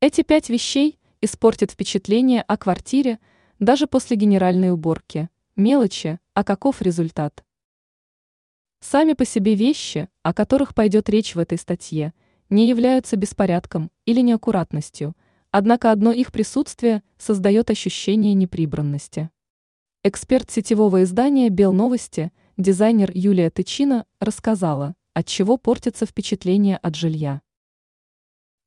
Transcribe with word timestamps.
Эти 0.00 0.22
пять 0.22 0.48
вещей 0.48 0.96
испортят 1.20 1.72
впечатление 1.72 2.42
о 2.42 2.56
квартире 2.56 3.18
даже 3.58 3.88
после 3.88 4.16
генеральной 4.16 4.70
уборки. 4.70 5.28
Мелочи, 5.56 6.20
а 6.34 6.44
каков 6.44 6.80
результат? 6.82 7.44
Сами 8.78 9.14
по 9.14 9.24
себе 9.24 9.56
вещи, 9.56 10.08
о 10.22 10.32
которых 10.32 10.76
пойдет 10.76 11.08
речь 11.08 11.34
в 11.34 11.40
этой 11.40 11.58
статье, 11.58 12.14
не 12.48 12.68
являются 12.68 13.16
беспорядком 13.16 13.90
или 14.04 14.20
неаккуратностью, 14.20 15.16
однако 15.50 15.90
одно 15.90 16.12
их 16.12 16.30
присутствие 16.30 17.02
создает 17.16 17.68
ощущение 17.68 18.34
неприбранности. 18.34 19.30
Эксперт 20.04 20.48
сетевого 20.48 21.02
издания 21.02 21.48
«Белновости», 21.48 22.30
дизайнер 22.56 23.10
Юлия 23.12 23.50
Тычина, 23.50 24.06
рассказала, 24.20 24.94
от 25.12 25.26
чего 25.26 25.56
портится 25.56 26.06
впечатление 26.06 26.76
от 26.76 26.94
жилья. 26.94 27.42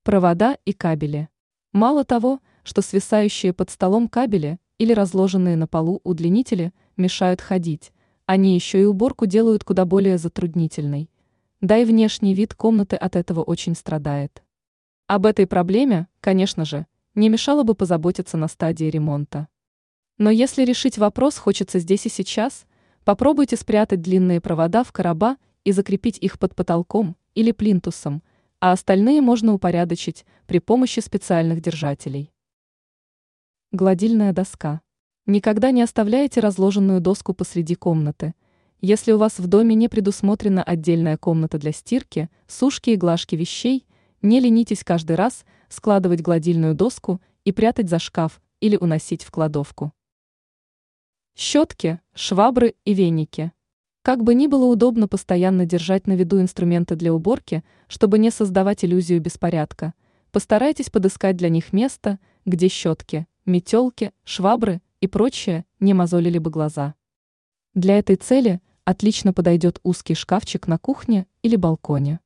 Провода 0.03 0.57
и 0.65 0.73
кабели. 0.73 1.29
Мало 1.73 2.03
того, 2.03 2.39
что 2.63 2.81
свисающие 2.81 3.53
под 3.53 3.69
столом 3.69 4.07
кабели 4.07 4.57
или 4.79 4.93
разложенные 4.93 5.55
на 5.55 5.67
полу 5.67 6.01
удлинители 6.03 6.73
мешают 6.97 7.39
ходить, 7.39 7.91
они 8.25 8.55
еще 8.55 8.81
и 8.81 8.85
уборку 8.85 9.27
делают 9.27 9.63
куда 9.63 9.85
более 9.85 10.17
затруднительной. 10.17 11.11
Да 11.59 11.77
и 11.77 11.85
внешний 11.85 12.33
вид 12.33 12.55
комнаты 12.55 12.95
от 12.95 13.15
этого 13.15 13.43
очень 13.43 13.75
страдает. 13.75 14.41
Об 15.05 15.27
этой 15.27 15.45
проблеме, 15.45 16.07
конечно 16.19 16.65
же, 16.65 16.87
не 17.13 17.29
мешало 17.29 17.61
бы 17.61 17.75
позаботиться 17.75 18.37
на 18.37 18.47
стадии 18.47 18.85
ремонта. 18.85 19.49
Но 20.17 20.31
если 20.31 20.65
решить 20.65 20.97
вопрос 20.97 21.37
хочется 21.37 21.77
здесь 21.77 22.07
и 22.07 22.09
сейчас, 22.09 22.65
попробуйте 23.03 23.55
спрятать 23.55 24.01
длинные 24.01 24.41
провода 24.41 24.83
в 24.83 24.91
короба 24.91 25.37
и 25.63 25.71
закрепить 25.71 26.17
их 26.17 26.39
под 26.39 26.55
потолком 26.55 27.15
или 27.35 27.51
плинтусом, 27.51 28.23
а 28.61 28.71
остальные 28.71 29.21
можно 29.21 29.53
упорядочить 29.53 30.23
при 30.45 30.59
помощи 30.59 30.99
специальных 30.99 31.61
держателей. 31.61 32.31
Гладильная 33.71 34.33
доска. 34.33 34.81
Никогда 35.25 35.71
не 35.71 35.81
оставляйте 35.81 36.41
разложенную 36.41 37.01
доску 37.01 37.33
посреди 37.33 37.73
комнаты. 37.73 38.35
Если 38.79 39.11
у 39.13 39.17
вас 39.17 39.39
в 39.39 39.47
доме 39.47 39.73
не 39.75 39.89
предусмотрена 39.89 40.63
отдельная 40.63 41.17
комната 41.17 41.57
для 41.57 41.71
стирки, 41.71 42.29
сушки 42.47 42.91
и 42.91 42.95
глажки 42.95 43.35
вещей, 43.35 43.87
не 44.21 44.39
ленитесь 44.39 44.83
каждый 44.83 45.15
раз 45.15 45.43
складывать 45.67 46.21
гладильную 46.21 46.75
доску 46.75 47.19
и 47.43 47.51
прятать 47.51 47.89
за 47.89 47.97
шкаф 47.97 48.41
или 48.59 48.77
уносить 48.77 49.23
в 49.23 49.31
кладовку. 49.31 49.91
Щетки, 51.35 51.99
швабры 52.13 52.75
и 52.85 52.93
веники. 52.93 53.53
Как 54.03 54.23
бы 54.23 54.33
ни 54.33 54.47
было 54.47 54.65
удобно 54.65 55.07
постоянно 55.07 55.67
держать 55.67 56.07
на 56.07 56.13
виду 56.13 56.41
инструменты 56.41 56.95
для 56.95 57.13
уборки, 57.13 57.63
чтобы 57.87 58.17
не 58.17 58.31
создавать 58.31 58.83
иллюзию 58.83 59.21
беспорядка, 59.21 59.93
постарайтесь 60.31 60.89
подыскать 60.89 61.37
для 61.37 61.49
них 61.49 61.71
место, 61.71 62.17
где 62.45 62.67
щетки, 62.67 63.27
метелки, 63.45 64.11
швабры 64.23 64.81
и 65.01 65.07
прочее 65.07 65.65
не 65.79 65.93
мозолили 65.93 66.39
бы 66.39 66.49
глаза. 66.49 66.95
Для 67.75 67.99
этой 67.99 68.15
цели 68.15 68.59
отлично 68.85 69.33
подойдет 69.33 69.79
узкий 69.83 70.15
шкафчик 70.15 70.65
на 70.67 70.79
кухне 70.79 71.27
или 71.43 71.55
балконе. 71.55 72.21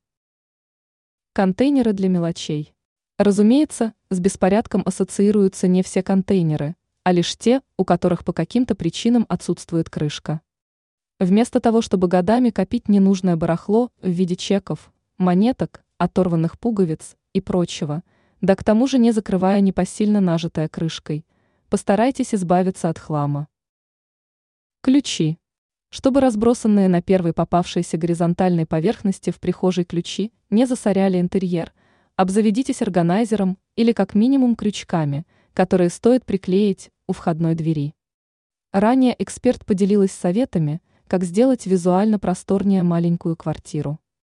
Контейнеры 1.34 1.92
для 1.92 2.08
мелочей. 2.08 2.74
Разумеется, 3.18 3.92
с 4.08 4.18
беспорядком 4.18 4.82
ассоциируются 4.86 5.68
не 5.68 5.82
все 5.82 6.02
контейнеры, 6.02 6.74
а 7.04 7.12
лишь 7.12 7.36
те, 7.36 7.60
у 7.76 7.84
которых 7.84 8.24
по 8.24 8.32
каким-то 8.32 8.74
причинам 8.74 9.26
отсутствует 9.28 9.90
крышка. 9.90 10.40
Вместо 11.18 11.60
того, 11.60 11.80
чтобы 11.80 12.08
годами 12.08 12.50
копить 12.50 12.88
ненужное 12.88 13.36
барахло 13.36 13.90
в 14.02 14.08
виде 14.08 14.36
чеков, 14.36 14.92
монеток, 15.18 15.84
оторванных 15.98 16.58
пуговиц 16.58 17.16
и 17.32 17.40
прочего, 17.40 18.02
да 18.40 18.54
к 18.54 18.62
тому 18.62 18.86
же 18.86 18.98
не 18.98 19.12
закрывая 19.12 19.60
непосильно 19.60 20.20
нажитая 20.20 20.68
крышкой– 20.68 21.24
постарайтесь 21.68 22.34
избавиться 22.34 22.88
от 22.88 22.98
хлама. 22.98 23.48
Ключи. 24.82 25.38
Чтобы 25.88 26.20
разбросанные 26.20 26.88
на 26.88 27.00
первой 27.00 27.32
попавшейся 27.32 27.96
горизонтальной 27.96 28.66
поверхности 28.66 29.30
в 29.30 29.40
прихожей 29.40 29.84
ключи 29.84 30.32
не 30.50 30.66
засоряли 30.66 31.20
интерьер, 31.20 31.72
обзаведитесь 32.16 32.82
органайзером 32.82 33.58
или 33.76 33.92
как 33.92 34.14
минимум 34.14 34.56
крючками, 34.56 35.26
которые 35.54 35.90
стоит 35.90 36.24
приклеить 36.24 36.90
у 37.06 37.12
входной 37.12 37.54
двери. 37.54 37.94
Ранее 38.72 39.14
эксперт 39.18 39.64
поделилась 39.64 40.12
советами, 40.12 40.80
как 41.06 41.24
сделать 41.24 41.66
визуально 41.66 42.18
просторнее 42.18 42.82
маленькую 42.82 43.36
квартиру. 43.36 43.98